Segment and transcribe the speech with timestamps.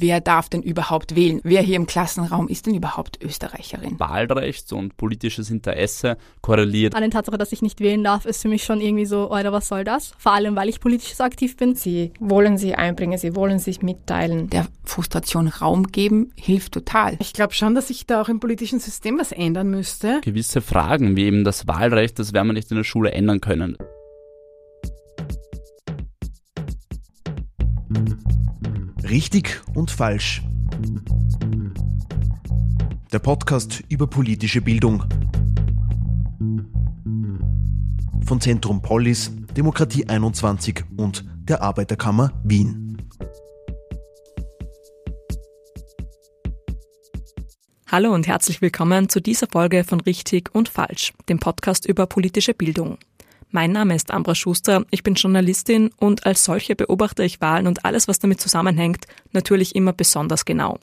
[0.00, 1.40] wer darf denn überhaupt wählen?
[1.42, 3.98] Wer hier im Klassenraum ist denn überhaupt Österreicherin?
[3.98, 6.94] Wahlrecht und politisches Interesse korreliert.
[6.94, 9.52] An der Tatsache, dass ich nicht wählen darf, ist für mich schon irgendwie so, oder
[9.52, 10.12] was soll das?
[10.18, 11.74] Vor allem, weil ich politisch so aktiv bin.
[11.74, 14.48] Sie wollen sich einbringen, sie wollen sich mitteilen.
[14.50, 17.16] Der Frustration Raum geben hilft total.
[17.20, 20.20] Ich glaube schon, dass sich da auch im politischen System was ändern müsste.
[20.22, 23.76] Gewisse Fragen, wie eben das Wahlrecht, das werden wir nicht in der Schule ändern können.
[29.08, 30.42] Richtig und falsch.
[33.12, 35.04] Der Podcast über politische Bildung.
[38.24, 42.96] Von Zentrum Polis, Demokratie 21 und der Arbeiterkammer Wien.
[47.86, 52.54] Hallo und herzlich willkommen zu dieser Folge von Richtig und Falsch, dem Podcast über politische
[52.54, 52.98] Bildung.
[53.50, 57.84] Mein Name ist Ambra Schuster, ich bin Journalistin und als solche beobachte ich Wahlen und
[57.84, 60.78] alles, was damit zusammenhängt, natürlich immer besonders genau.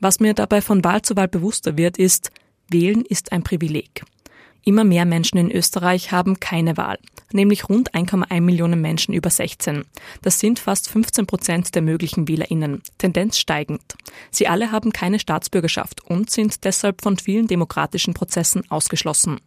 [0.00, 2.30] Was mir dabei von Wahl zu Wahl bewusster wird, ist,
[2.68, 4.02] wählen ist ein Privileg.
[4.64, 6.98] Immer mehr Menschen in Österreich haben keine Wahl,
[7.32, 9.84] nämlich rund 1,1 Millionen Menschen über 16.
[10.22, 13.96] Das sind fast 15 Prozent der möglichen WählerInnen, Tendenz steigend.
[14.30, 19.40] Sie alle haben keine Staatsbürgerschaft und sind deshalb von vielen demokratischen Prozessen ausgeschlossen.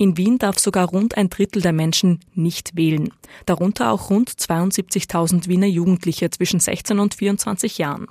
[0.00, 3.12] In Wien darf sogar rund ein Drittel der Menschen nicht wählen,
[3.46, 8.06] darunter auch rund 72.000 Wiener Jugendliche zwischen 16 und 24 Jahren.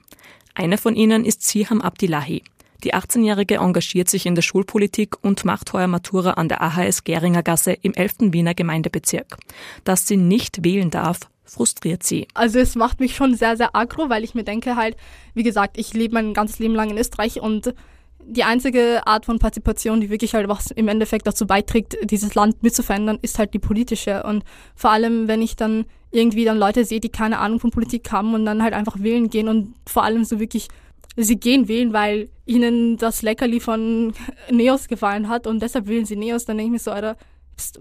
[0.53, 2.43] Eine von ihnen ist Siham Abdillahi.
[2.83, 7.41] Die 18-Jährige engagiert sich in der Schulpolitik und macht heuer Matura an der AHS Geringer
[7.41, 8.15] Gasse im 11.
[8.33, 9.37] Wiener Gemeindebezirk.
[9.85, 12.27] Dass sie nicht wählen darf, frustriert sie.
[12.33, 14.97] Also es macht mich schon sehr, sehr aggro, weil ich mir denke halt,
[15.33, 17.73] wie gesagt, ich lebe mein ganzes Leben lang in Österreich und
[18.29, 22.61] die einzige Art von Partizipation, die wirklich halt was im Endeffekt dazu beiträgt, dieses Land
[22.61, 24.23] mitzuverändern, ist halt die politische.
[24.23, 24.43] Und
[24.75, 28.33] vor allem, wenn ich dann irgendwie dann Leute sehe, die keine Ahnung von Politik haben
[28.33, 30.67] und dann halt einfach wählen gehen und vor allem so wirklich,
[31.15, 34.13] sie gehen wählen, weil ihnen das Leckerli von
[34.51, 37.15] Neos gefallen hat und deshalb wählen sie Neos, dann denke ich mir so, Alter,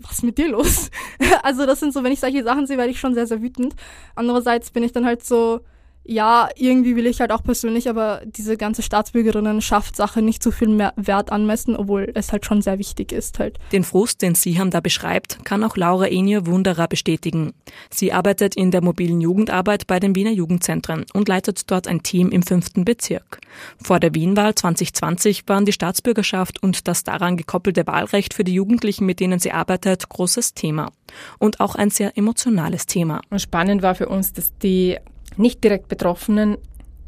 [0.01, 0.91] was ist mit dir los?
[1.43, 3.75] also das sind so, wenn ich solche Sachen sehe, werde ich schon sehr, sehr wütend.
[4.15, 5.61] Andererseits bin ich dann halt so,
[6.09, 10.93] ja, irgendwie will ich halt auch persönlich aber diese ganze Staatsbürgerinnen-Sache nicht so viel mehr
[10.97, 13.59] Wert anmessen, obwohl es halt schon sehr wichtig ist halt.
[13.73, 17.55] Den Frust, den Siham da beschreibt, kann auch Laura Enio Wunderer bestätigen.
[17.91, 22.31] Sie arbeitet in der mobilen Jugendarbeit bei den Wiener Jugendzentren und leitet dort ein Team
[22.31, 23.41] im fünften Bezirk.
[23.83, 29.07] Vor der Wienwahl 2020 waren die Staatsbürgerschaft und das daran gekoppelte Wahlrecht für die Jugendlichen,
[29.07, 30.93] mit denen sie arbeitet, großes Thema.
[31.39, 33.21] Und auch ein sehr emotionales Thema.
[33.31, 34.99] Und spannend war für uns, dass die
[35.39, 36.59] nicht direkt Betroffenen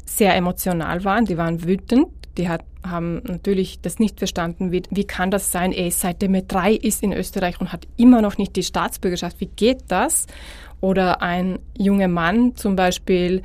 [0.05, 2.07] sehr emotional waren, die waren wütend,
[2.37, 6.33] die hat, haben natürlich das nicht verstanden, wie, wie kann das sein, er ist seitdem
[6.35, 10.25] er drei ist in Österreich und hat immer noch nicht die Staatsbürgerschaft, wie geht das?
[10.81, 13.43] Oder ein junger Mann zum Beispiel,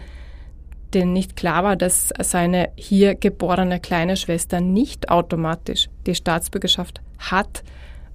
[0.94, 7.65] den nicht klar war, dass seine hier geborene kleine Schwester nicht automatisch die Staatsbürgerschaft hat,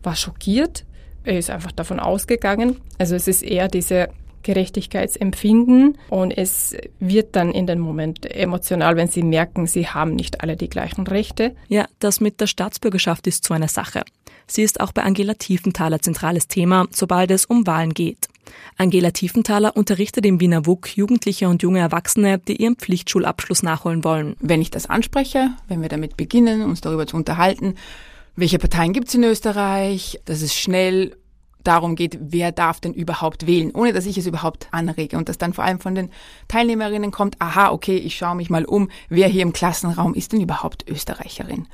[0.02, 0.86] war schockiert.
[1.26, 2.78] Er ist einfach davon ausgegangen.
[2.98, 4.08] Also es ist eher diese
[4.44, 10.42] Gerechtigkeitsempfinden und es wird dann in dem Moment emotional, wenn sie merken, sie haben nicht
[10.42, 11.56] alle die gleichen Rechte.
[11.68, 14.04] Ja, das mit der Staatsbürgerschaft ist so eine Sache.
[14.48, 18.28] Sie ist auch bei Angela Tiefenthaler zentrales Thema, sobald es um Wahlen geht.
[18.78, 24.36] Angela Tiefenthaler unterrichtet im Wiener WUK Jugendliche und junge Erwachsene, die ihren Pflichtschulabschluss nachholen wollen.
[24.40, 27.76] Wenn ich das anspreche, wenn wir damit beginnen, uns darüber zu unterhalten,
[28.36, 31.16] welche Parteien gibt es in Österreich, dass es schnell
[31.70, 35.38] darum geht, wer darf denn überhaupt wählen, ohne dass ich es überhaupt anrege und dass
[35.38, 36.10] dann vor allem von den
[36.48, 40.42] Teilnehmerinnen kommt, aha, okay, ich schaue mich mal um, wer hier im Klassenraum ist denn
[40.42, 41.68] überhaupt Österreicherin.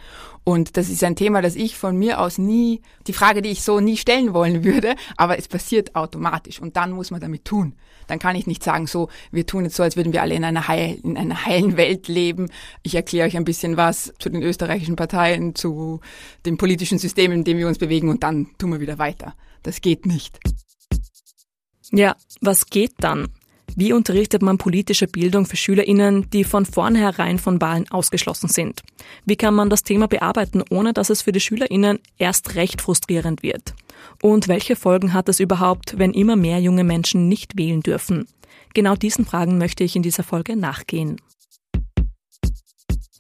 [0.44, 3.64] Und das ist ein Thema, das ich von mir aus nie, die Frage, die ich
[3.64, 7.74] so nie stellen wollen würde, aber es passiert automatisch und dann muss man damit tun.
[8.08, 10.44] Dann kann ich nicht sagen, so, wir tun jetzt so, als würden wir alle in
[10.44, 12.52] einer, heil, in einer heilen Welt leben.
[12.84, 16.02] Ich erkläre euch ein bisschen was zu den österreichischen Parteien, zu
[16.46, 19.34] dem politischen System, in dem wir uns bewegen und dann tun wir wieder weiter.
[19.66, 20.40] Das geht nicht.
[21.92, 23.30] Ja, was geht dann?
[23.76, 28.84] Wie unterrichtet man politische Bildung für SchülerInnen, die von vornherein von Wahlen ausgeschlossen sind?
[29.26, 33.42] Wie kann man das Thema bearbeiten, ohne dass es für die SchülerInnen erst recht frustrierend
[33.42, 33.74] wird?
[34.22, 38.28] Und welche Folgen hat es überhaupt, wenn immer mehr junge Menschen nicht wählen dürfen?
[38.76, 41.20] Genau diesen Fragen möchte ich in dieser Folge nachgehen.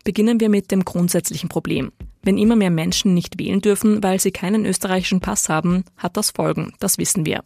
[0.03, 1.91] Beginnen wir mit dem grundsätzlichen Problem.
[2.25, 6.31] Wenn immer mehr Menschen nicht wählen dürfen, weil sie keinen österreichischen Pass haben, hat das
[6.31, 7.43] Folgen, das wissen wir.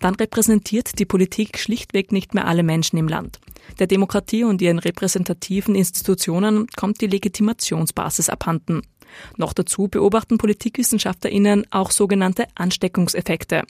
[0.00, 3.38] Dann repräsentiert die Politik schlichtweg nicht mehr alle Menschen im Land.
[3.78, 8.82] Der Demokratie und ihren repräsentativen Institutionen kommt die Legitimationsbasis abhanden.
[9.36, 13.62] Noch dazu beobachten PolitikwissenschaftlerInnen auch sogenannte Ansteckungseffekte.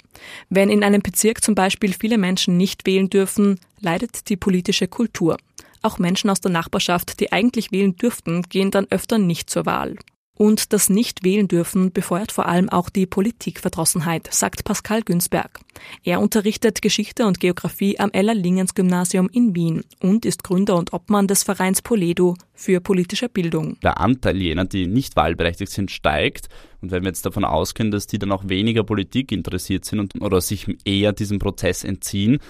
[0.48, 5.36] Wenn in einem Bezirk zum Beispiel viele Menschen nicht wählen dürfen, leidet die politische Kultur.
[5.82, 9.96] Auch Menschen aus der Nachbarschaft, die eigentlich wählen dürften, gehen dann öfter nicht zur Wahl.
[10.36, 15.60] Und das Nicht-Wählen dürfen befeuert vor allem auch die Politikverdrossenheit, sagt Pascal Günzberg.
[16.04, 21.42] Er unterrichtet Geschichte und Geografie am Ella-Lingens-Gymnasium in Wien und ist Gründer und Obmann des
[21.42, 23.78] Vereins Poledo für politische Bildung.
[23.82, 26.48] Der Anteil jener, die nicht wahlberechtigt sind, steigt.
[26.82, 30.20] Und wenn wir jetzt davon ausgehen, dass die dann auch weniger Politik interessiert sind und,
[30.20, 32.40] oder sich eher diesem Prozess entziehen,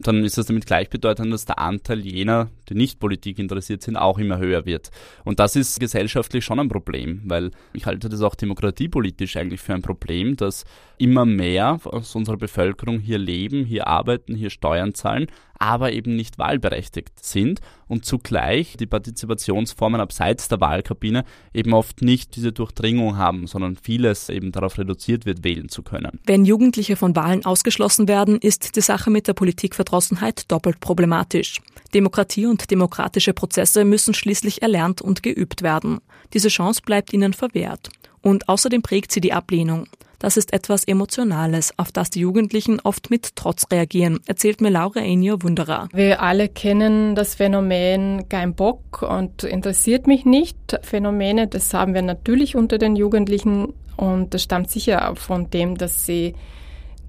[0.00, 4.18] dann ist das damit gleichbedeutend, dass der Anteil jener, die nicht Politik interessiert sind, auch
[4.18, 4.90] immer höher wird.
[5.24, 9.74] Und das ist gesellschaftlich schon ein Problem, weil ich halte das auch demokratiepolitisch eigentlich für
[9.74, 10.64] ein Problem, dass
[10.96, 15.26] immer mehr aus unserer Bevölkerung hier leben, hier arbeiten, hier Steuern zahlen,
[15.60, 22.34] aber eben nicht wahlberechtigt sind und zugleich die Partizipationsformen abseits der Wahlkabine eben oft nicht
[22.34, 26.18] diese Durchdringung haben, sondern vieles eben darauf reduziert wird, wählen zu können.
[26.24, 31.60] Wenn Jugendliche von Wahlen ausgeschlossen werden, ist die Sache mit der Politikverdrossenheit doppelt problematisch.
[31.92, 35.98] Demokratie und demokratische Prozesse müssen schließlich erlernt und geübt werden.
[36.32, 37.90] Diese Chance bleibt ihnen verwehrt.
[38.22, 39.86] Und außerdem prägt sie die Ablehnung.
[40.20, 45.00] Das ist etwas Emotionales, auf das die Jugendlichen oft mit Trotz reagieren, erzählt mir Laura
[45.00, 45.88] Enio Wunderer.
[45.94, 50.78] Wir alle kennen das Phänomen kein Bock und interessiert mich nicht.
[50.82, 56.04] Phänomene, das haben wir natürlich unter den Jugendlichen und das stammt sicher von dem, dass
[56.04, 56.34] sie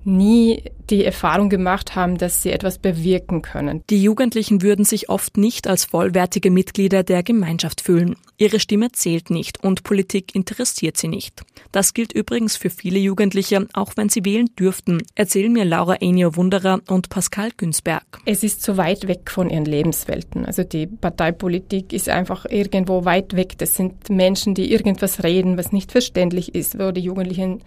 [0.04, 3.84] nie die Erfahrung gemacht haben, dass sie etwas bewirken können.
[3.90, 8.18] Die Jugendlichen würden sich oft nicht als vollwertige Mitglieder der Gemeinschaft fühlen.
[8.38, 11.44] Ihre Stimme zählt nicht und Politik interessiert sie nicht.
[11.72, 16.36] Das gilt übrigens für viele Jugendliche, auch wenn sie wählen dürften, erzählen mir Laura Enio
[16.36, 18.04] Wunderer und Pascal Günzberg.
[18.26, 20.46] Es ist zu weit weg von ihren Lebenswelten.
[20.46, 23.58] Also die Parteipolitik ist einfach irgendwo weit weg.
[23.60, 27.62] Das sind Menschen, die irgendwas reden, was nicht verständlich ist, wo die Jugendlichen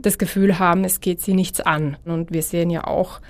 [0.00, 1.96] das Gefühl haben, es geht sie nichts an.
[2.04, 3.20] Und wir sehen ja auch,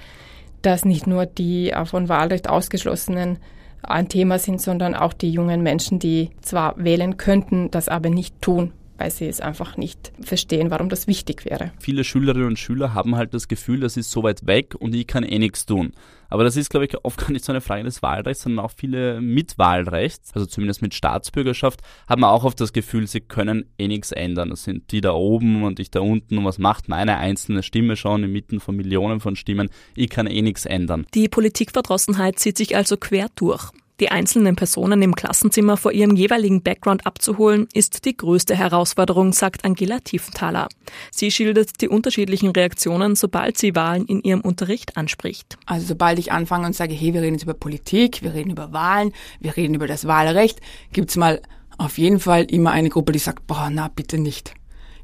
[0.62, 3.38] dass nicht nur die äh, von Wahlrecht ausgeschlossenen
[3.82, 8.40] ein Thema sind, sondern auch die jungen Menschen, die zwar wählen könnten, das aber nicht
[8.42, 11.72] tun, weil sie es einfach nicht verstehen, warum das wichtig wäre.
[11.78, 15.06] Viele Schülerinnen und Schüler haben halt das Gefühl, das ist so weit weg und ich
[15.06, 15.92] kann eh nichts tun.
[16.28, 18.72] Aber das ist, glaube ich, oft gar nicht so eine Frage des Wahlrechts, sondern auch
[18.76, 23.88] viele mit Wahlrecht, also zumindest mit Staatsbürgerschaft, haben auch oft das Gefühl, sie können eh
[23.88, 24.50] nichts ändern.
[24.50, 27.96] Das sind die da oben und ich da unten und was macht meine einzelne Stimme
[27.96, 29.70] schon inmitten von Millionen von Stimmen?
[29.94, 31.06] Ich kann eh nichts ändern.
[31.14, 33.70] Die Politikverdrossenheit zieht sich also quer durch.
[33.98, 39.64] Die einzelnen Personen im Klassenzimmer vor ihrem jeweiligen Background abzuholen, ist die größte Herausforderung, sagt
[39.64, 40.68] Angela Tiefenthaler.
[41.10, 45.56] Sie schildert die unterschiedlichen Reaktionen, sobald sie Wahlen in ihrem Unterricht anspricht.
[45.64, 48.72] Also sobald ich anfange und sage, hey, wir reden jetzt über Politik, wir reden über
[48.74, 50.60] Wahlen, wir reden über das Wahlrecht,
[50.92, 51.40] gibt's mal
[51.78, 54.52] auf jeden Fall immer eine Gruppe, die sagt, boah, na bitte nicht.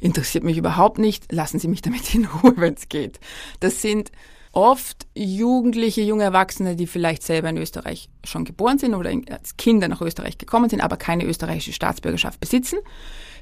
[0.01, 3.21] Interessiert mich überhaupt nicht, lassen Sie mich damit in Ruhe, wenn es geht.
[3.61, 4.11] Das sind
[4.53, 9.89] oft Jugendliche, junge Erwachsene, die vielleicht selber in Österreich schon geboren sind oder als Kinder
[9.89, 12.79] nach Österreich gekommen sind, aber keine österreichische Staatsbürgerschaft besitzen,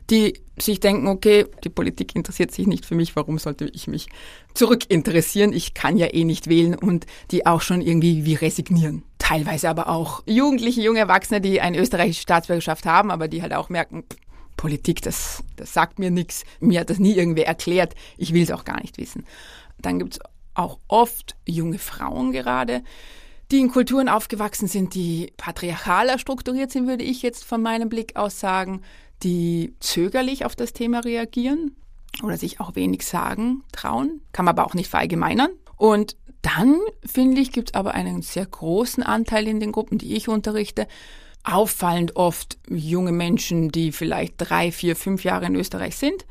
[0.09, 4.09] die sich denken, okay, die Politik interessiert sich nicht für mich, warum sollte ich mich
[4.55, 5.53] zurückinteressieren?
[5.53, 9.03] Ich kann ja eh nicht wählen und die auch schon irgendwie wie resignieren.
[9.19, 13.69] Teilweise aber auch Jugendliche, junge Erwachsene, die eine österreichische Staatsbürgerschaft haben, aber die halt auch
[13.69, 14.05] merken,
[14.57, 16.45] Politik, das, das sagt mir nichts.
[16.61, 17.95] Mir hat das nie irgendwer erklärt.
[18.19, 19.25] Ich will es auch gar nicht wissen.
[19.81, 20.19] Dann gibt's
[20.55, 22.83] auch oft junge Frauen gerade,
[23.51, 28.17] die in Kulturen aufgewachsen sind, die patriarchaler strukturiert sind, würde ich jetzt von meinem Blick
[28.17, 28.83] aus sagen,
[29.23, 31.77] die zögerlich auf das Thema reagieren
[32.23, 35.51] oder sich auch wenig sagen trauen, kann man aber auch nicht verallgemeinern.
[35.77, 40.15] Und dann, finde ich, gibt es aber einen sehr großen Anteil in den Gruppen, die
[40.17, 40.87] ich unterrichte,
[41.43, 46.27] auffallend oft junge Menschen, die vielleicht drei, vier, fünf Jahre in Österreich sind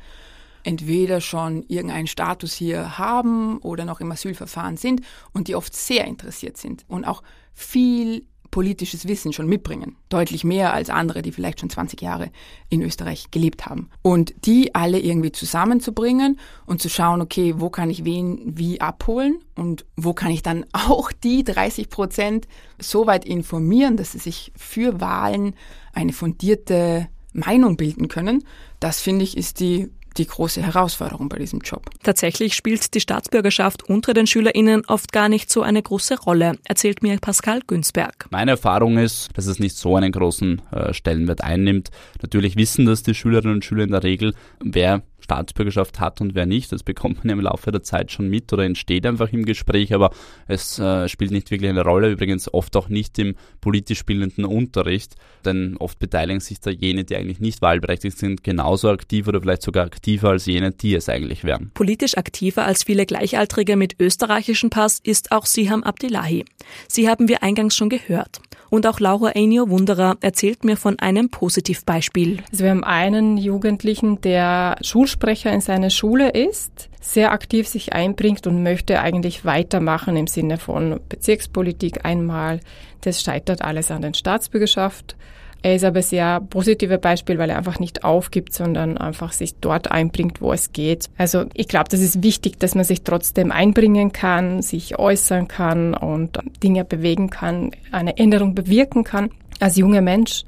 [0.62, 5.02] entweder schon irgendeinen Status hier haben oder noch im Asylverfahren sind
[5.32, 9.96] und die oft sehr interessiert sind und auch viel politisches Wissen schon mitbringen.
[10.08, 12.30] Deutlich mehr als andere, die vielleicht schon 20 Jahre
[12.68, 13.90] in Österreich gelebt haben.
[14.02, 19.38] Und die alle irgendwie zusammenzubringen und zu schauen, okay, wo kann ich wen wie abholen
[19.54, 22.48] und wo kann ich dann auch die 30 Prozent
[22.80, 25.54] so weit informieren, dass sie sich für Wahlen
[25.92, 28.44] eine fundierte Meinung bilden können.
[28.80, 31.90] Das finde ich ist die die große Herausforderung bei diesem Job.
[32.02, 37.02] Tatsächlich spielt die Staatsbürgerschaft unter den SchülerInnen oft gar nicht so eine große Rolle, erzählt
[37.02, 38.26] mir Pascal Günzberg.
[38.30, 41.90] Meine Erfahrung ist, dass es nicht so einen großen äh, Stellenwert einnimmt.
[42.22, 46.44] Natürlich wissen das die Schülerinnen und Schüler in der Regel, wer Staatsbürgerschaft hat und wer
[46.44, 46.72] nicht.
[46.72, 49.94] Das bekommt man ja im Laufe der Zeit schon mit oder entsteht einfach im Gespräch,
[49.94, 50.10] aber
[50.48, 52.10] es äh, spielt nicht wirklich eine Rolle.
[52.10, 57.14] Übrigens oft auch nicht im politisch bildenden Unterricht, denn oft beteiligen sich da jene, die
[57.14, 61.44] eigentlich nicht wahlberechtigt sind, genauso aktiv oder vielleicht sogar aktiver als jene, die es eigentlich
[61.44, 61.70] wären.
[61.74, 66.44] Politisch aktiver als viele Gleichaltrige mit österreichischen Pass ist auch Siham Abdillahi.
[66.88, 68.40] Sie haben wir eingangs schon gehört.
[68.70, 72.38] Und auch Laura Einio Wunderer erzählt mir von einem Positivbeispiel.
[72.52, 74.76] Also wir haben einen Jugendlichen, der
[75.20, 80.56] Schulsprecher in seiner Schule ist, sehr aktiv sich einbringt und möchte eigentlich weitermachen im Sinne
[80.56, 82.60] von Bezirkspolitik einmal.
[83.02, 85.16] Das scheitert alles an der Staatsbürgerschaft.
[85.62, 89.90] Er ist aber sehr positive Beispiel, weil er einfach nicht aufgibt, sondern einfach sich dort
[89.90, 91.10] einbringt, wo es geht.
[91.18, 95.92] Also ich glaube, das ist wichtig, dass man sich trotzdem einbringen kann, sich äußern kann
[95.92, 100.44] und Dinge bewegen kann, eine Änderung bewirken kann als junger Mensch.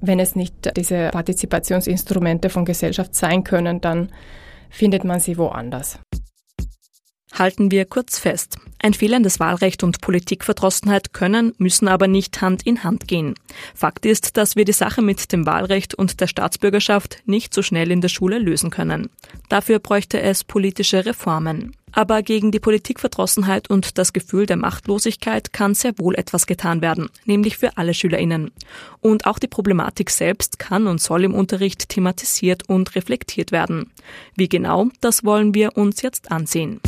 [0.00, 4.10] Wenn es nicht diese Partizipationsinstrumente von Gesellschaft sein können, dann
[4.70, 5.98] findet man sie woanders.
[7.40, 8.58] Halten wir kurz fest.
[8.80, 13.34] Ein fehlendes Wahlrecht und Politikverdrossenheit können, müssen aber nicht Hand in Hand gehen.
[13.74, 17.90] Fakt ist, dass wir die Sache mit dem Wahlrecht und der Staatsbürgerschaft nicht so schnell
[17.90, 19.08] in der Schule lösen können.
[19.48, 21.74] Dafür bräuchte es politische Reformen.
[21.92, 27.08] Aber gegen die Politikverdrossenheit und das Gefühl der Machtlosigkeit kann sehr wohl etwas getan werden,
[27.24, 28.50] nämlich für alle Schülerinnen.
[29.00, 33.90] Und auch die Problematik selbst kann und soll im Unterricht thematisiert und reflektiert werden.
[34.36, 36.82] Wie genau, das wollen wir uns jetzt ansehen.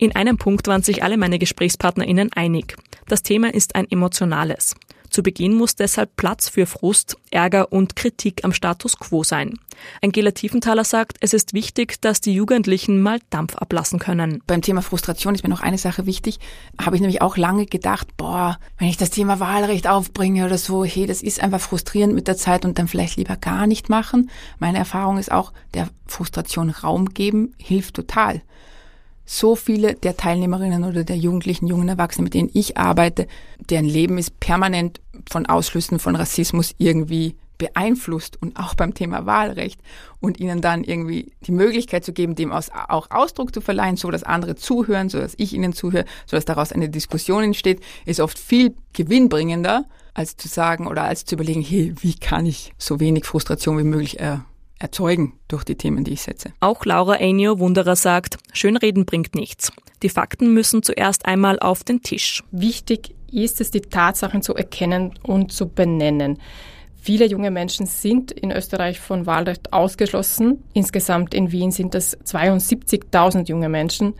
[0.00, 2.74] In einem Punkt waren sich alle meine GesprächspartnerInnen einig.
[3.06, 4.74] Das Thema ist ein emotionales.
[5.10, 9.58] Zu Beginn muss deshalb Platz für Frust, Ärger und Kritik am Status quo sein.
[10.00, 14.42] Angela Tiefenthaler sagt, es ist wichtig, dass die Jugendlichen mal Dampf ablassen können.
[14.46, 16.38] Beim Thema Frustration ist mir noch eine Sache wichtig.
[16.80, 20.82] Habe ich nämlich auch lange gedacht, boah, wenn ich das Thema Wahlrecht aufbringe oder so,
[20.82, 24.30] hey, das ist einfach frustrierend mit der Zeit und dann vielleicht lieber gar nicht machen.
[24.60, 28.40] Meine Erfahrung ist auch, der Frustration Raum geben hilft total
[29.32, 34.18] so viele der Teilnehmerinnen oder der Jugendlichen, jungen Erwachsenen, mit denen ich arbeite, deren Leben
[34.18, 39.80] ist permanent von Ausschlüssen von Rassismus irgendwie beeinflusst und auch beim Thema Wahlrecht
[40.18, 44.24] und ihnen dann irgendwie die Möglichkeit zu geben, dem auch Ausdruck zu verleihen, so dass
[44.24, 48.36] andere zuhören, so dass ich ihnen zuhöre, so dass daraus eine Diskussion entsteht, ist oft
[48.36, 53.26] viel gewinnbringender, als zu sagen oder als zu überlegen, hey, wie kann ich so wenig
[53.26, 54.38] Frustration wie möglich äh,
[54.80, 56.52] erzeugen durch die Themen, die ich setze.
[56.58, 59.72] Auch Laura Einio Wunderer sagt, Schönreden bringt nichts.
[60.02, 62.42] Die Fakten müssen zuerst einmal auf den Tisch.
[62.50, 66.38] Wichtig ist es, die Tatsachen zu erkennen und zu benennen.
[66.96, 70.64] Viele junge Menschen sind in Österreich von Wahlrecht ausgeschlossen.
[70.72, 74.14] Insgesamt in Wien sind das 72.000 junge Menschen.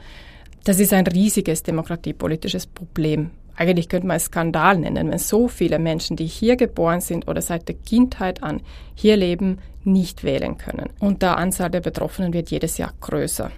[0.64, 5.78] Das ist ein riesiges demokratiepolitisches Problem eigentlich könnte man es Skandal nennen, wenn so viele
[5.78, 8.60] Menschen, die hier geboren sind oder seit der Kindheit an
[8.94, 10.90] hier leben, nicht wählen können.
[10.98, 13.50] Und der Anzahl der Betroffenen wird jedes Jahr größer.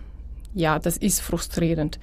[0.54, 1.98] Ja, das ist frustrierend.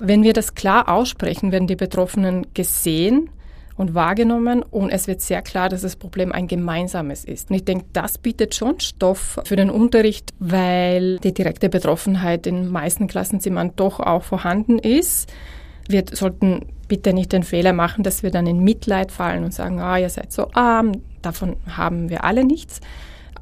[0.00, 3.30] Wenn wir das klar aussprechen, werden die Betroffenen gesehen
[3.76, 7.50] und wahrgenommen und es wird sehr klar, dass das Problem ein gemeinsames ist.
[7.50, 12.70] Und ich denke, das bietet schon Stoff für den Unterricht, weil die direkte Betroffenheit in
[12.70, 15.32] meisten Klassenzimmern doch auch vorhanden ist.
[15.88, 19.80] Wir sollten bitte nicht den Fehler machen, dass wir dann in Mitleid fallen und sagen,
[19.80, 22.80] ah, ihr seid so arm, davon haben wir alle nichts.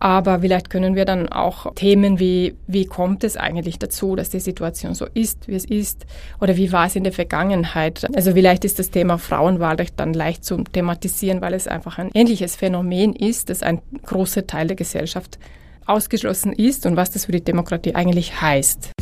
[0.00, 4.40] Aber vielleicht können wir dann auch Themen wie, wie kommt es eigentlich dazu, dass die
[4.40, 6.06] Situation so ist, wie es ist,
[6.40, 8.06] oder wie war es in der Vergangenheit?
[8.16, 12.56] Also vielleicht ist das Thema Frauenwahlrecht dann leicht zu thematisieren, weil es einfach ein ähnliches
[12.56, 15.38] Phänomen ist, dass ein großer Teil der Gesellschaft
[15.84, 18.92] ausgeschlossen ist und was das für die Demokratie eigentlich heißt.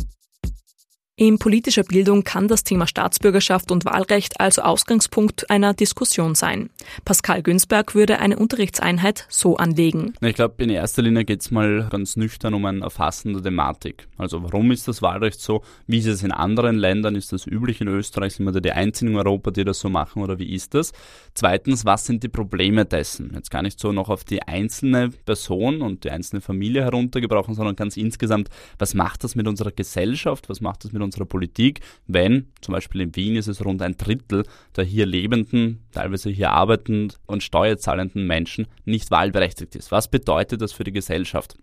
[1.21, 6.71] In politischer Bildung kann das Thema Staatsbürgerschaft und Wahlrecht also Ausgangspunkt einer Diskussion sein.
[7.05, 10.15] Pascal Günzberg würde eine Unterrichtseinheit so anlegen.
[10.21, 14.07] Ich glaube, in erster Linie geht es mal ganz nüchtern um ein Erfassen der Thematik.
[14.17, 15.61] Also warum ist das Wahlrecht so?
[15.85, 17.13] Wie ist es in anderen Ländern?
[17.13, 18.33] Ist das üblich in Österreich?
[18.33, 20.91] Sind wir da die Einzigen in Europa, die das so machen oder wie ist das?
[21.35, 23.31] Zweitens, was sind die Probleme dessen?
[23.35, 27.75] Jetzt gar nicht so noch auf die einzelne Person und die einzelne Familie heruntergebrochen, sondern
[27.75, 28.49] ganz insgesamt,
[28.79, 30.49] was macht das mit unserer Gesellschaft?
[30.49, 34.45] Was macht das mit Politik, wenn zum Beispiel in Wien ist es rund ein Drittel
[34.75, 39.91] der hier lebenden, teilweise hier arbeitenden und steuerzahlenden Menschen nicht wahlberechtigt ist.
[39.91, 41.57] Was bedeutet das für die Gesellschaft?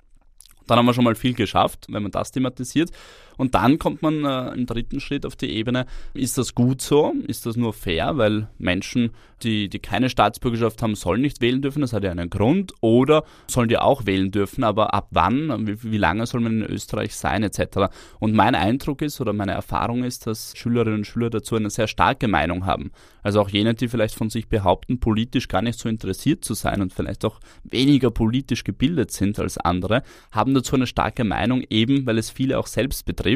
[0.66, 2.90] Dann haben wir schon mal viel geschafft, wenn man das thematisiert.
[3.38, 7.14] Und dann kommt man äh, im dritten Schritt auf die Ebene, ist das gut so?
[7.26, 8.18] Ist das nur fair?
[8.18, 12.28] Weil Menschen, die, die keine Staatsbürgerschaft haben, sollen nicht wählen dürfen, das hat ja einen
[12.28, 12.74] Grund.
[12.80, 16.66] Oder sollen die auch wählen dürfen, aber ab wann, wie, wie lange soll man in
[16.66, 17.90] Österreich sein, etc.
[18.18, 21.86] Und mein Eindruck ist oder meine Erfahrung ist, dass Schülerinnen und Schüler dazu eine sehr
[21.86, 22.90] starke Meinung haben.
[23.22, 26.82] Also auch jene, die vielleicht von sich behaupten, politisch gar nicht so interessiert zu sein
[26.82, 30.02] und vielleicht auch weniger politisch gebildet sind als andere,
[30.32, 33.27] haben dazu eine starke Meinung, eben weil es viele auch selbst betrifft,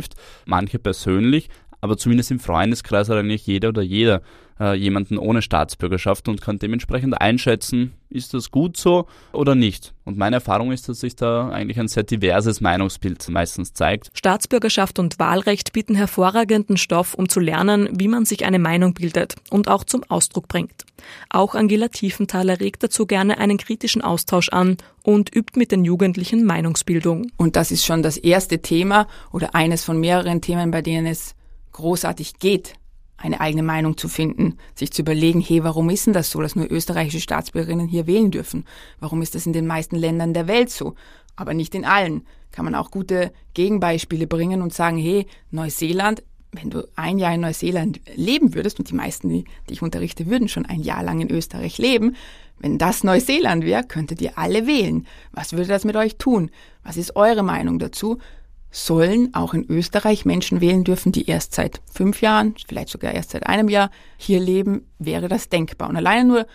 [0.47, 1.49] manche persönlich,
[1.83, 4.23] aber zumindest im Freundeskreis hat eigentlich jeder oder jeder
[4.61, 9.93] äh, jemanden ohne Staatsbürgerschaft und kann dementsprechend einschätzen, ist das gut so oder nicht.
[10.05, 14.11] Und meine Erfahrung ist, dass sich da eigentlich ein sehr diverses Meinungsbild meistens zeigt.
[14.15, 19.35] Staatsbürgerschaft und Wahlrecht bieten hervorragenden Stoff, um zu lernen, wie man sich eine Meinung bildet
[19.51, 20.85] und auch zum Ausdruck bringt.
[21.31, 26.45] Auch Angela Tiefenthaler regt dazu gerne einen kritischen Austausch an und übt mit den Jugendlichen
[26.45, 27.33] Meinungsbildung.
[27.37, 31.35] Und das ist schon das erste Thema oder eines von mehreren Themen, bei denen es
[31.73, 32.75] großartig geht,
[33.17, 36.57] eine eigene Meinung zu finden, sich zu überlegen, hey, warum ist denn das so, dass
[36.57, 38.65] nur österreichische Staatsbürgerinnen hier wählen dürfen?
[38.99, 40.95] Warum ist das in den meisten Ländern der Welt so?
[41.37, 42.27] Aber nicht in allen.
[42.51, 47.41] Kann man auch gute Gegenbeispiele bringen und sagen, hey, Neuseeland, wenn du ein Jahr in
[47.41, 51.21] Neuseeland leben würdest, und die meisten, die, die ich unterrichte, würden schon ein Jahr lang
[51.21, 52.17] in Österreich leben,
[52.59, 55.07] wenn das Neuseeland wäre, könntet ihr alle wählen.
[55.33, 56.51] Was würde das mit euch tun?
[56.85, 58.19] Was ist eure Meinung dazu?
[58.73, 63.31] Sollen auch in Österreich Menschen wählen dürfen, die erst seit fünf Jahren, vielleicht sogar erst
[63.31, 65.91] seit einem Jahr hier leben, wäre das denkbar.
[65.91, 66.47] Und alleine nur,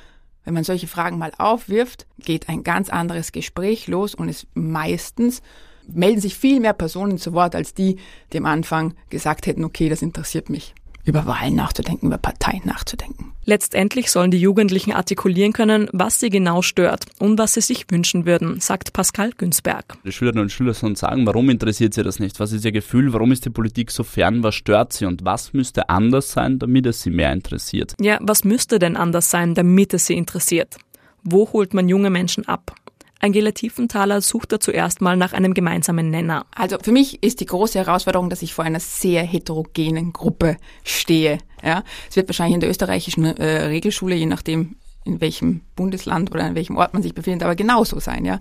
[0.44, 5.42] wenn man solche Fragen mal aufwirft, geht ein ganz anderes Gespräch los und es meistens
[5.88, 7.98] melden sich viel mehr Personen zu Wort als die,
[8.34, 10.74] die am Anfang gesagt hätten, okay, das interessiert mich
[11.08, 13.34] über Wahlen nachzudenken, über Parteien nachzudenken.
[13.46, 18.26] Letztendlich sollen die Jugendlichen artikulieren können, was sie genau stört und was sie sich wünschen
[18.26, 19.98] würden, sagt Pascal Günzberg.
[20.04, 22.42] Die Schülerinnen und Schüler sollen sagen, warum interessiert sie das nicht?
[22.42, 23.14] Was ist ihr Gefühl?
[23.14, 24.44] Warum ist die Politik so fern?
[24.44, 25.06] Was stört sie?
[25.06, 27.94] Und was müsste anders sein, damit es sie mehr interessiert?
[28.02, 30.76] Ja, was müsste denn anders sein, damit es sie interessiert?
[31.24, 32.76] Wo holt man junge Menschen ab?
[33.20, 36.46] Angela Tiefenthaler sucht da zuerst mal nach einem gemeinsamen Nenner.
[36.54, 41.40] Also für mich ist die große Herausforderung, dass ich vor einer sehr heterogenen Gruppe stehe.
[41.64, 44.76] Ja, es wird wahrscheinlich in der österreichischen äh, Regelschule, je nachdem
[45.08, 48.40] in welchem Bundesland oder in welchem Ort man sich befindet, aber genauso sein, ja.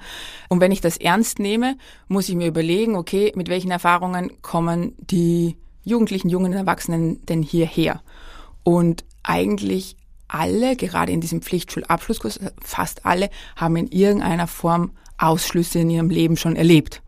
[0.49, 1.77] Und wenn ich das ernst nehme,
[2.09, 8.03] muss ich mir überlegen, okay, mit welchen Erfahrungen kommen die Jugendlichen, jungen Erwachsenen denn hierher?
[8.65, 9.97] Und eigentlich
[10.29, 16.37] alle, gerade in diesem Pflichtschulabschlusskurs, fast alle, haben in irgendeiner Form Ausschlüsse in ihrem Leben
[16.37, 17.03] schon erlebt.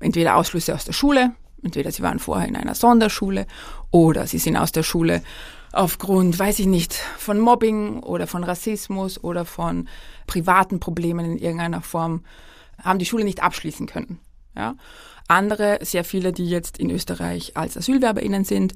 [0.00, 1.32] Entweder Ausschlüsse aus der Schule,
[1.62, 3.46] entweder sie waren vorher in einer Sonderschule
[3.90, 5.22] oder sie sind aus der Schule
[5.72, 9.88] aufgrund, weiß ich nicht, von Mobbing oder von Rassismus oder von
[10.26, 12.24] privaten Problemen in irgendeiner Form,
[12.82, 14.18] haben die Schule nicht abschließen können.
[14.56, 14.76] Ja?
[15.28, 18.74] Andere, sehr viele, die jetzt in Österreich als AsylwerberInnen sind,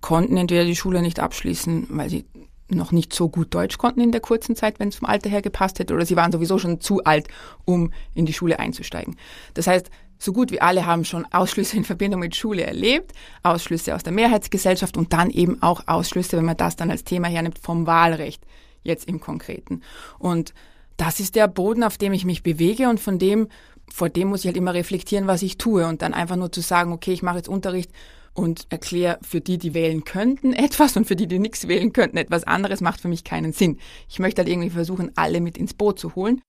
[0.00, 2.26] konnten entweder die Schule nicht abschließen, weil sie
[2.68, 5.42] noch nicht so gut Deutsch konnten in der kurzen Zeit, wenn es vom Alter her
[5.42, 7.28] gepasst hätte, oder sie waren sowieso schon zu alt,
[7.64, 9.16] um in die Schule einzusteigen.
[9.54, 13.94] Das heißt, so gut wie alle haben schon Ausschlüsse in Verbindung mit Schule erlebt, Ausschlüsse
[13.94, 17.58] aus der Mehrheitsgesellschaft und dann eben auch Ausschlüsse, wenn man das dann als Thema hernimmt,
[17.58, 18.42] vom Wahlrecht,
[18.82, 19.82] jetzt im Konkreten.
[20.18, 20.54] Und
[20.96, 23.48] das ist der Boden, auf dem ich mich bewege und von dem,
[23.92, 26.62] vor dem muss ich halt immer reflektieren, was ich tue und dann einfach nur zu
[26.62, 27.90] sagen, okay, ich mache jetzt Unterricht
[28.36, 32.16] und erkläre für die, die wählen könnten, etwas und für die, die nichts wählen könnten,
[32.16, 33.78] etwas anderes, macht für mich keinen Sinn.
[34.08, 36.42] Ich möchte halt irgendwie versuchen, alle mit ins Boot zu holen.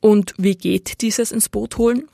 [0.00, 2.08] Und wie geht dieses ins Boot holen?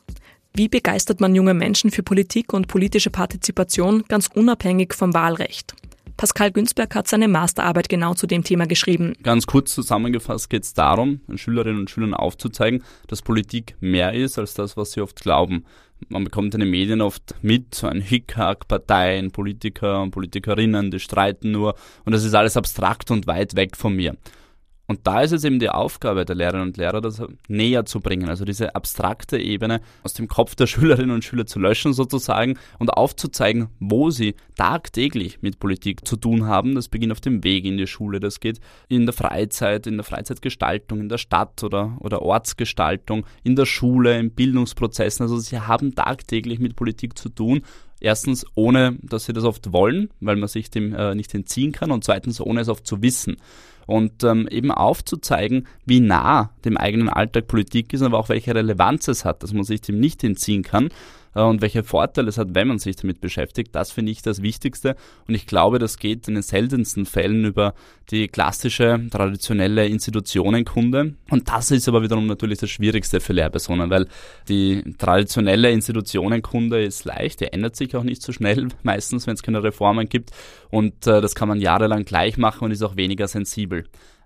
[0.55, 5.75] Wie begeistert man junge Menschen für Politik und politische Partizipation ganz unabhängig vom Wahlrecht?
[6.17, 9.15] Pascal Günzberg hat seine Masterarbeit genau zu dem Thema geschrieben.
[9.23, 14.55] Ganz kurz zusammengefasst geht es darum, Schülerinnen und Schülern aufzuzeigen, dass Politik mehr ist als
[14.55, 15.65] das, was sie oft glauben
[16.09, 21.01] man bekommt in den Medien oft mit, so ein Hickhack, Parteien, Politiker und Politikerinnen, die
[21.01, 24.17] streiten nur und das ist alles abstrakt und weit weg von mir.
[24.87, 28.29] Und da ist es eben die Aufgabe der Lehrerinnen und Lehrer, das näher zu bringen,
[28.29, 32.91] also diese abstrakte Ebene aus dem Kopf der Schülerinnen und Schüler zu löschen sozusagen und
[32.91, 36.75] aufzuzeigen, wo sie tagtäglich mit Politik zu tun haben.
[36.75, 40.05] Das beginnt auf dem Weg in die Schule, das geht in der Freizeit, in der
[40.05, 45.23] Freizeitgestaltung, in der Stadt oder, oder Ortsgestaltung, in der Schule, in Bildungsprozessen.
[45.23, 47.63] Also sie haben tagtäglich mit Politik zu tun
[48.05, 51.93] Erstens, ohne dass sie das oft wollen, weil man sich dem äh, nicht entziehen kann.
[51.93, 53.37] Und zweitens, ohne es oft zu wissen
[53.87, 59.07] und ähm, eben aufzuzeigen, wie nah dem eigenen Alltag Politik ist, aber auch welche Relevanz
[59.07, 60.89] es hat, dass man sich dem nicht entziehen kann.
[61.35, 63.75] Äh, und welche Vorteile es hat, wenn man sich damit beschäftigt.
[63.75, 64.97] Das finde ich das Wichtigste
[65.29, 67.75] und ich glaube, das geht in den seltensten Fällen über
[68.11, 74.07] die klassische, traditionelle Institutionenkunde und das ist aber wiederum natürlich das Schwierigste für Lehrpersonen, weil
[74.49, 79.43] die traditionelle Institutionenkunde ist leicht, die ändert sich auch nicht so schnell meistens, wenn es
[79.43, 80.31] keine Reformen gibt
[80.71, 83.85] und äh, das kann man jahrelang gleich machen und ist auch weniger sensibel.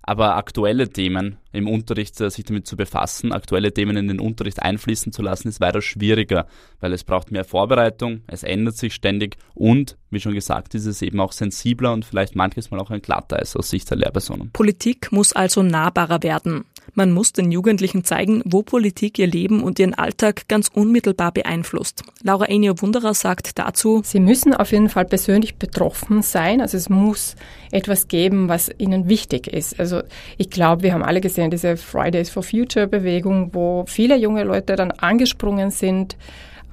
[0.08, 4.62] Aber aktuelle Themen im Unterricht äh, sich damit zu befassen, aktuelle Themen in den Unterricht
[4.62, 6.46] einfließen zu lassen, ist weiter schwieriger,
[6.80, 11.02] weil es braucht mehr Vorbereitung, es ändert sich ständig und, wie schon gesagt, ist es
[11.02, 14.52] eben auch sensibler und vielleicht manches Mal auch ein Glatteis aus Sicht der Lehrpersonen.
[14.52, 16.64] Politik muss also nahbarer werden.
[16.94, 22.02] Man muss den Jugendlichen zeigen, wo Politik ihr Leben und ihren Alltag ganz unmittelbar beeinflusst.
[22.22, 26.60] Laura Enio Wunderer sagt dazu, Sie müssen auf jeden Fall persönlich betroffen sein.
[26.60, 27.36] Also es muss
[27.70, 29.78] etwas geben, was ihnen wichtig ist.
[29.78, 30.02] Also
[30.38, 34.76] ich glaube, wir haben alle gesehen, diese Fridays for Future Bewegung, wo viele junge Leute
[34.76, 36.16] dann angesprungen sind.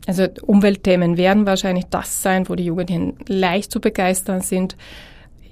[0.05, 4.75] Also Umweltthemen werden wahrscheinlich das sein, wo die Jugendlichen leicht zu begeistern sind.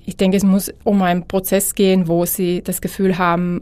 [0.06, 3.62] Ich denke, es muss um einen Prozess gehen, wo sie das Gefühl haben,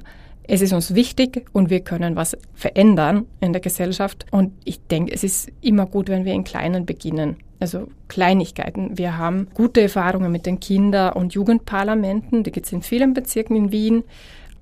[0.50, 4.26] es ist uns wichtig und wir können was verändern in der Gesellschaft.
[4.32, 7.38] Und ich denke, es ist immer gut, wenn wir in Kleinen beginnen.
[7.60, 8.98] Also Kleinigkeiten.
[8.98, 12.44] Wir haben gute Erfahrungen mit den Kinder- und Jugendparlamenten.
[12.44, 14.04] Die gibt es in vielen Bezirken in Wien.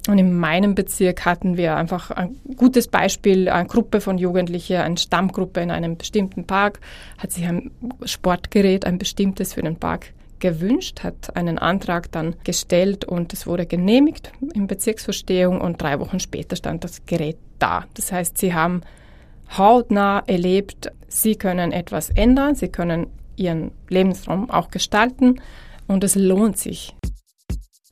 [0.10, 4.98] Und in meinem Bezirk hatten wir einfach ein gutes Beispiel, eine Gruppe von Jugendlichen, eine
[4.98, 6.80] Stammgruppe in einem bestimmten Park,
[7.18, 7.72] hat sich ein
[8.04, 13.66] Sportgerät, ein bestimmtes für den Park gewünscht, hat einen Antrag dann gestellt und es wurde
[13.66, 17.86] genehmigt in Bezirksverstehung und drei Wochen später stand das Gerät da.
[17.94, 18.82] Das heißt, sie haben
[19.58, 25.42] hautnah erlebt, sie können etwas ändern, sie können ihren Lebensraum auch gestalten
[25.88, 26.96] und es lohnt sich.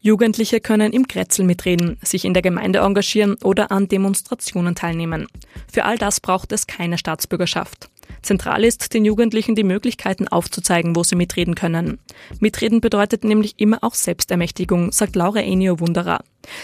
[0.05, 5.25] Jugendliche können im Kretzel mitreden, sich in der Gemeinde engagieren oder an Demonstrationen teilnehmen.
[5.71, 7.89] Für all das braucht es keine Staatsbürgerschaft.
[8.21, 11.99] Zentral ist, den Jugendlichen die Möglichkeiten aufzuzeigen, wo sie mitreden können.
[12.39, 16.19] Mitreden bedeutet nämlich immer auch Selbstermächtigung, sagt Laura Enio Wunderer.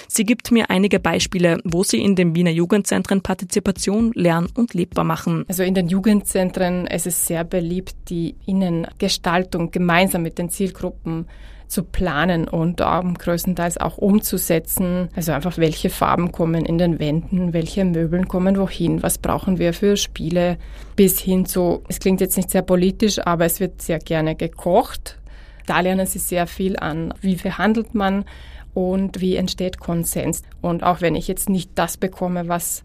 [0.08, 5.04] Sie gibt mir einige Beispiele, wo sie in den Wiener Jugendzentren Partizipation lernen und lebbar
[5.04, 5.46] machen.
[5.48, 11.28] Also in den Jugendzentren ist es sehr beliebt, die Innengestaltung gemeinsam mit den Zielgruppen
[11.72, 15.08] zu planen und ähm, größtenteils auch umzusetzen.
[15.16, 19.74] Also einfach, welche Farben kommen in den Wänden, welche Möbeln kommen wohin, was brauchen wir
[19.74, 20.58] für Spiele,
[20.98, 25.18] bis hin zu, es klingt jetzt nicht sehr politisch, aber es wird sehr gerne gekocht.
[25.66, 28.26] Da lernen sie sehr viel an, wie verhandelt man
[28.74, 30.42] und wie entsteht Konsens.
[30.60, 32.84] Und auch wenn ich jetzt nicht das bekomme, was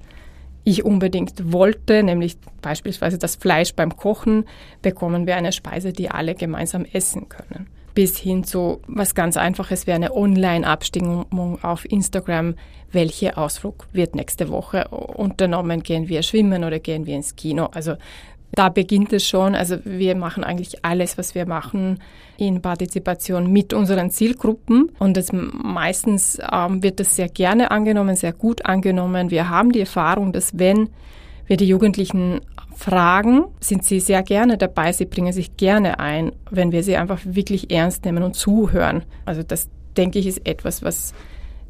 [0.62, 4.44] ich unbedingt wollte, nämlich beispielsweise das Fleisch beim Kochen,
[4.81, 9.87] bekommen wir eine Speise, die alle gemeinsam essen können bis hin zu was ganz Einfaches
[9.87, 12.54] wie eine Online-Abstimmung auf Instagram.
[12.92, 15.82] Welcher Ausflug wird nächste Woche unternommen?
[15.82, 17.70] Gehen wir schwimmen oder gehen wir ins Kino?
[17.72, 17.94] Also
[18.52, 19.54] da beginnt es schon.
[19.54, 22.00] Also wir machen eigentlich alles, was wir machen
[22.37, 24.92] in Partizipation mit unseren Zielgruppen.
[24.98, 29.30] Und das meistens ähm, wird das sehr gerne angenommen, sehr gut angenommen.
[29.30, 30.90] Wir haben die Erfahrung, dass wenn
[31.46, 32.42] wir die Jugendlichen
[32.76, 34.92] fragen, sind sie sehr gerne dabei.
[34.92, 39.02] Sie bringen sich gerne ein, wenn wir sie einfach wirklich ernst nehmen und zuhören.
[39.24, 41.14] Also das, denke ich, ist etwas, was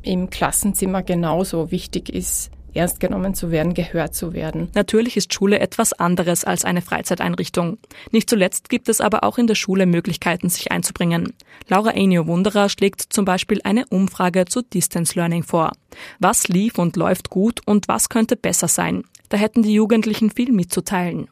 [0.03, 4.69] im Klassenzimmer genauso wichtig ist, ernst genommen zu werden, gehört zu werden.
[4.75, 7.79] Natürlich ist Schule etwas anderes als eine Freizeiteinrichtung.
[8.13, 11.33] Nicht zuletzt gibt es aber auch in der Schule Möglichkeiten, sich einzubringen.
[11.69, 15.73] Laura Enio Wunderer schlägt zum Beispiel eine Umfrage zu Distance Learning vor.
[16.19, 19.05] Was lief und läuft gut und was könnte besser sein?
[19.29, 21.29] Da hätten die Jugendlichen viel mitzuteilen.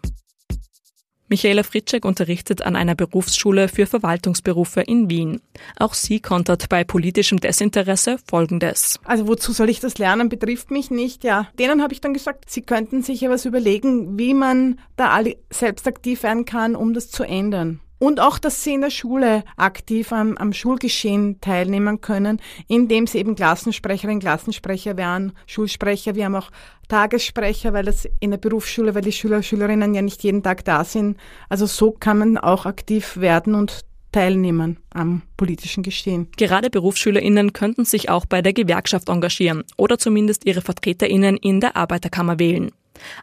[1.29, 5.41] Michaela Fritschek unterrichtet an einer Berufsschule für Verwaltungsberufe in Wien.
[5.79, 9.01] Auch sie kontert bei politischem Desinteresse Folgendes.
[9.05, 11.25] Also wozu soll ich das lernen, betrifft mich nicht.
[11.25, 15.11] Ja, denen habe ich dann gesagt, sie könnten sich ja was überlegen, wie man da
[15.11, 17.81] alle selbst aktiv werden kann, um das zu ändern.
[17.99, 23.19] Und auch, dass sie in der Schule aktiv am, am Schulgeschehen teilnehmen können, indem sie
[23.19, 26.15] eben Klassensprecherinnen, Klassensprecher werden, Schulsprecher.
[26.15, 26.51] Wir haben auch
[26.89, 30.85] Tagessprecher, weil das in der Berufsschule, weil die Schüler Schülerinnen ja nicht jeden Tag da
[30.85, 31.19] sind.
[31.49, 36.29] Also so kann man auch aktiv werden und teilnehmen am politischen Geschehen.
[36.37, 41.77] Gerade BerufsschülerInnen könnten sich auch bei der Gewerkschaft engagieren oder zumindest ihre VertreterInnen in der
[41.77, 42.71] Arbeiterkammer wählen.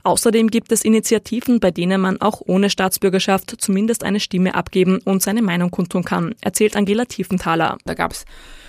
[0.03, 5.21] Außerdem gibt es Initiativen, bei denen man auch ohne Staatsbürgerschaft zumindest eine Stimme abgeben und
[5.21, 7.77] seine Meinung kundtun kann, erzählt Angela Tiefenthaler.
[7.85, 8.25] Da gab's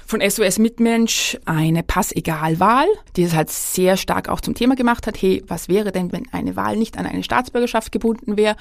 [0.07, 2.87] von SOS Mitmensch eine Passegalwahl,
[3.17, 5.21] die es halt sehr stark auch zum Thema gemacht hat.
[5.21, 8.57] Hey, was wäre denn, wenn eine Wahl nicht an eine Staatsbürgerschaft gebunden wäre?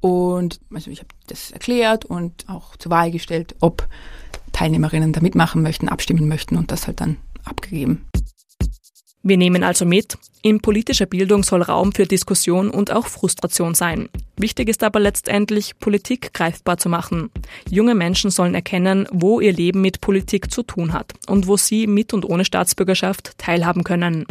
[0.00, 3.86] Und also ich habe das erklärt und auch zur Wahl gestellt, ob
[4.52, 8.06] Teilnehmerinnen da mitmachen möchten, abstimmen möchten und das halt dann abgegeben.
[9.22, 14.08] Wir nehmen also mit, in politischer Bildung soll Raum für Diskussion und auch Frustration sein.
[14.38, 17.30] Wichtig ist aber letztendlich, Politik greifbar zu machen.
[17.68, 21.86] Junge Menschen sollen erkennen, wo ihr Leben mit Politik zu tun hat und wo sie
[21.86, 24.24] mit und ohne Staatsbürgerschaft teilhaben können.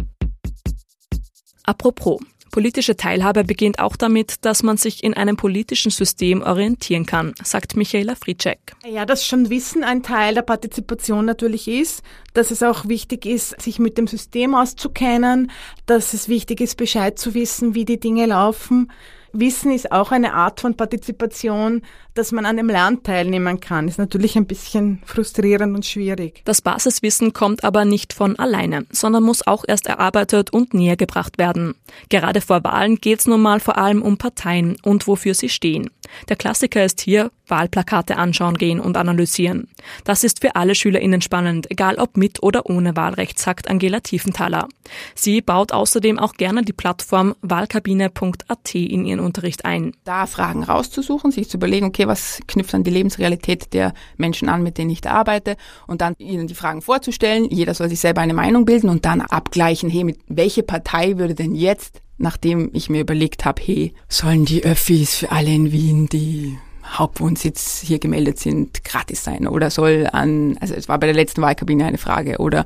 [1.63, 2.19] Apropos,
[2.51, 7.75] Politische Teilhabe beginnt auch damit, dass man sich in einem politischen System orientieren kann, sagt
[7.75, 8.75] Michaela Fritschek.
[8.87, 12.01] Ja, dass schon Wissen ein Teil der Partizipation natürlich ist,
[12.33, 15.51] dass es auch wichtig ist, sich mit dem System auszukennen,
[15.85, 18.91] dass es wichtig ist, Bescheid zu wissen, wie die Dinge laufen.
[19.33, 21.81] Wissen ist auch eine Art von Partizipation,
[22.13, 23.87] dass man an dem Lernen teilnehmen kann.
[23.87, 26.41] Ist natürlich ein bisschen frustrierend und schwierig.
[26.45, 31.37] Das Basiswissen kommt aber nicht von alleine, sondern muss auch erst erarbeitet und näher gebracht
[31.37, 31.75] werden.
[32.09, 35.89] Gerade vor Wahlen geht es nun mal vor allem um Parteien und wofür sie stehen.
[36.27, 39.67] Der Klassiker ist hier Wahlplakate anschauen gehen und analysieren.
[40.03, 44.67] Das ist für alle SchülerInnen spannend, egal ob mit oder ohne Wahlrecht, sagt Angela Tiefenthaler.
[45.15, 49.93] Sie baut außerdem auch gerne die Plattform wahlkabine.at in ihren Unterricht ein.
[50.03, 54.63] Da Fragen rauszusuchen, sich zu überlegen, okay, was knüpft an die Lebensrealität der Menschen an,
[54.63, 57.45] mit denen ich da arbeite und dann ihnen die Fragen vorzustellen.
[57.49, 61.35] Jeder soll sich selber eine Meinung bilden und dann abgleichen, hey, mit welche Partei würde
[61.35, 66.07] denn jetzt nachdem ich mir überlegt habe, hey, sollen die Öffis für alle in Wien,
[66.07, 71.15] die Hauptwohnsitz hier gemeldet sind, gratis sein oder soll an, also es war bei der
[71.15, 72.65] letzten Wahlkabine eine Frage, oder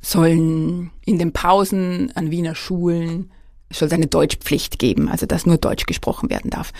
[0.00, 3.30] sollen in den Pausen an Wiener Schulen,
[3.70, 6.72] soll es eine Deutschpflicht geben, also dass nur Deutsch gesprochen werden darf.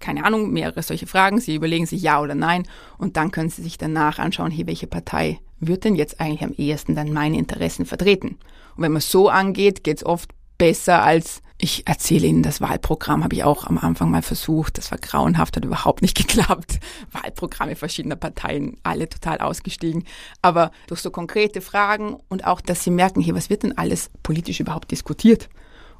[0.00, 1.40] Keine Ahnung, mehrere solche Fragen.
[1.40, 2.66] Sie überlegen sich ja oder nein
[2.98, 6.54] und dann können Sie sich danach anschauen, hey, welche Partei wird denn jetzt eigentlich am
[6.56, 8.38] ehesten dann meine Interessen vertreten?
[8.76, 10.30] Und wenn man so angeht, geht es oft
[10.62, 14.78] besser als ich erzähle Ihnen das Wahlprogramm, habe ich auch am Anfang mal versucht.
[14.78, 16.78] Das war grauenhaft, hat überhaupt nicht geklappt.
[17.10, 20.04] Wahlprogramme verschiedener Parteien, alle total ausgestiegen.
[20.40, 24.10] Aber durch so konkrete Fragen und auch, dass Sie merken, hier, was wird denn alles
[24.22, 25.48] politisch überhaupt diskutiert?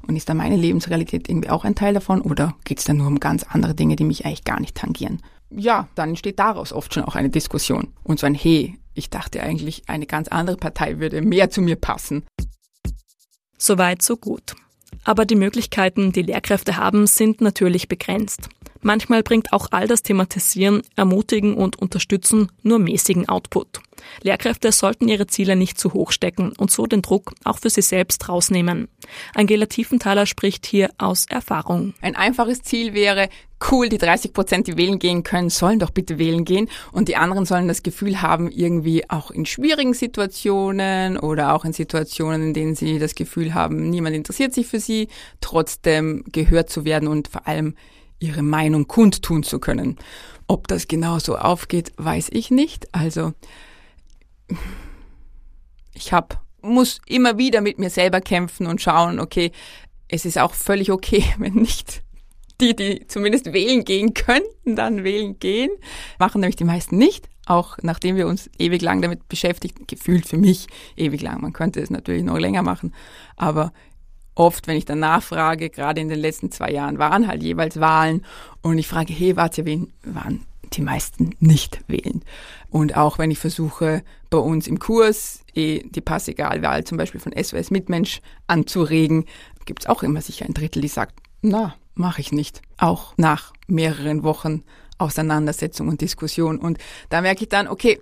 [0.07, 2.21] Und ist da meine Lebensrealität irgendwie auch ein Teil davon?
[2.21, 5.21] Oder geht es da nur um ganz andere Dinge, die mich eigentlich gar nicht tangieren?
[5.49, 7.91] Ja, dann entsteht daraus oft schon auch eine Diskussion.
[8.03, 11.75] Und so ein Hey, ich dachte eigentlich, eine ganz andere Partei würde mehr zu mir
[11.75, 12.23] passen.
[13.63, 14.55] Soweit, so gut.
[15.05, 18.49] Aber die Möglichkeiten, die Lehrkräfte haben, sind natürlich begrenzt.
[18.81, 23.79] Manchmal bringt auch all das Thematisieren, Ermutigen und Unterstützen nur mäßigen Output.
[24.21, 27.81] Lehrkräfte sollten ihre Ziele nicht zu hoch stecken und so den Druck auch für sie
[27.81, 28.89] selbst rausnehmen.
[29.33, 31.93] Angela Tiefenthaler spricht hier aus Erfahrung.
[32.01, 33.29] Ein einfaches Ziel wäre,
[33.71, 37.15] cool, die 30 Prozent, die wählen gehen können, sollen doch bitte wählen gehen und die
[37.15, 42.53] anderen sollen das Gefühl haben, irgendwie auch in schwierigen Situationen oder auch in Situationen, in
[42.53, 45.07] denen sie das Gefühl haben, niemand interessiert sich für sie,
[45.41, 47.75] trotzdem gehört zu werden und vor allem
[48.19, 49.97] ihre Meinung kundtun zu können.
[50.47, 52.93] Ob das genauso aufgeht, weiß ich nicht.
[52.93, 53.33] Also
[55.93, 59.51] ich hab, muss immer wieder mit mir selber kämpfen und schauen, okay,
[60.07, 62.03] es ist auch völlig okay, wenn nicht
[62.61, 65.71] die, die zumindest wählen gehen könnten, dann wählen gehen.
[66.19, 70.37] Machen nämlich die meisten nicht, auch nachdem wir uns ewig lang damit beschäftigt, gefühlt für
[70.37, 71.41] mich ewig lang.
[71.41, 72.93] Man könnte es natürlich noch länger machen,
[73.35, 73.73] aber
[74.35, 78.25] oft, wenn ich dann nachfrage, gerade in den letzten zwei Jahren waren halt jeweils Wahlen
[78.61, 79.93] und ich frage, hey, wart ihr wen?
[80.03, 82.23] Waren die meisten nicht wählen.
[82.69, 87.33] Und auch wenn ich versuche, bei uns im Kurs eh die Passegalwahl zum Beispiel von
[87.33, 89.25] SOS Mitmensch anzuregen,
[89.65, 92.61] gibt es auch immer sicher ein Drittel, die sagt, na, mache ich nicht.
[92.77, 94.63] Auch nach mehreren Wochen
[94.97, 96.59] Auseinandersetzung und Diskussion.
[96.59, 96.77] Und
[97.09, 97.99] da merke ich dann, okay,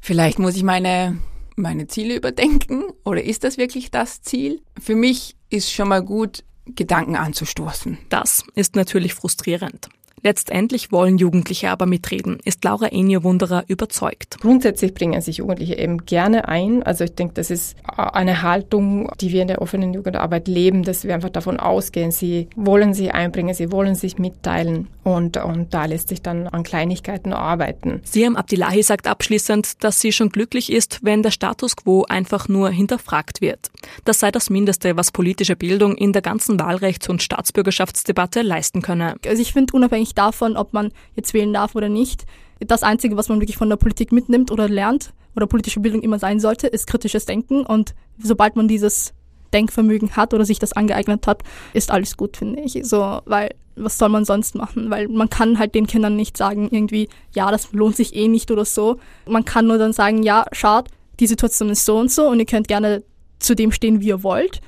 [0.00, 1.18] vielleicht muss ich meine
[1.56, 4.62] meine Ziele überdenken oder ist das wirklich das Ziel?
[4.80, 7.98] Für mich ist schon mal gut, Gedanken anzustoßen.
[8.08, 9.88] Das ist natürlich frustrierend.
[10.24, 14.38] Letztendlich wollen Jugendliche aber mitreden, ist Laura Enio Wunderer überzeugt.
[14.40, 16.84] Grundsätzlich bringen sich Jugendliche eben gerne ein.
[16.84, 21.04] Also ich denke, das ist eine Haltung, die wir in der offenen Jugendarbeit leben, dass
[21.04, 25.86] wir einfach davon ausgehen, sie wollen sich einbringen, sie wollen sich mitteilen und, und da
[25.86, 28.00] lässt sich dann an Kleinigkeiten arbeiten.
[28.04, 32.70] Siam Abdillahi sagt abschließend, dass sie schon glücklich ist, wenn der Status quo einfach nur
[32.70, 33.70] hinterfragt wird.
[34.04, 39.16] Das sei das Mindeste, was politische Bildung in der ganzen Wahlrechts- und Staatsbürgerschaftsdebatte leisten könne.
[39.26, 42.26] Also ich finde unabhängig unabhängig davon, ob man jetzt wählen darf oder nicht.
[42.60, 46.18] Das Einzige, was man wirklich von der Politik mitnimmt oder lernt oder politische Bildung immer
[46.18, 47.64] sein sollte, ist kritisches Denken.
[47.66, 49.14] Und sobald man dieses
[49.52, 52.78] Denkvermögen hat oder sich das angeeignet hat, ist alles gut, finde ich.
[52.84, 54.90] So, weil was soll man sonst machen?
[54.90, 58.50] Weil man kann halt den Kindern nicht sagen, irgendwie, ja, das lohnt sich eh nicht
[58.50, 58.98] oder so.
[59.26, 60.88] Man kann nur dann sagen, ja, schaut,
[61.20, 63.02] die Situation ist so und so und ihr könnt gerne
[63.38, 64.60] zu dem stehen, wie ihr wollt.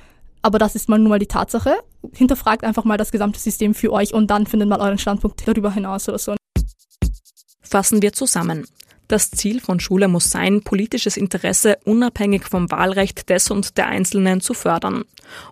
[0.45, 1.73] Aber das ist mal nur mal die Tatsache.
[2.13, 5.71] Hinterfragt einfach mal das gesamte System für euch und dann findet mal euren Standpunkt darüber
[5.71, 6.35] hinaus oder so.
[7.63, 8.67] Fassen wir zusammen.
[9.07, 14.39] Das Ziel von Schule muss sein, politisches Interesse unabhängig vom Wahlrecht des und der Einzelnen
[14.39, 15.05] zu fördern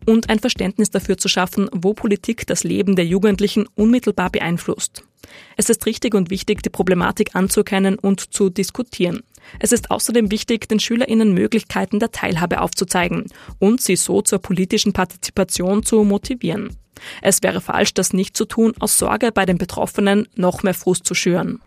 [0.06, 5.04] und ein Verständnis dafür zu schaffen, wo Politik das Leben der Jugendlichen unmittelbar beeinflusst.
[5.58, 9.24] Es ist richtig und wichtig, die Problematik anzuerkennen und zu diskutieren.
[9.60, 13.26] Es ist außerdem wichtig, den SchülerInnen Möglichkeiten der Teilhabe aufzuzeigen
[13.60, 16.78] und sie so zur politischen Partizipation zu motivieren.
[17.22, 21.06] Es wäre falsch, das nicht zu tun, aus Sorge bei den Betroffenen noch mehr Frust
[21.06, 21.62] zu schüren.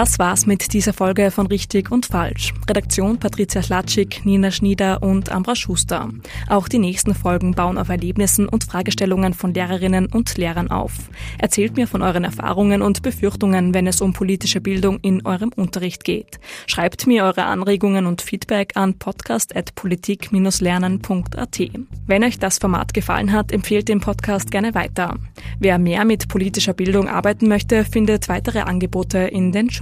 [0.00, 2.54] Das war's mit dieser Folge von Richtig und Falsch.
[2.66, 6.08] Redaktion Patricia Schlatschik, Nina Schnieder und Ambra Schuster.
[6.48, 10.94] Auch die nächsten Folgen bauen auf Erlebnissen und Fragestellungen von Lehrerinnen und Lehrern auf.
[11.36, 16.02] Erzählt mir von euren Erfahrungen und Befürchtungen, wenn es um politische Bildung in eurem Unterricht
[16.02, 16.40] geht.
[16.66, 21.60] Schreibt mir eure Anregungen und Feedback an podcast.politik-lernen.at.
[22.06, 25.18] Wenn euch das Format gefallen hat, empfehlt den Podcast gerne weiter.
[25.58, 29.68] Wer mehr mit politischer Bildung arbeiten möchte, findet weitere Angebote in den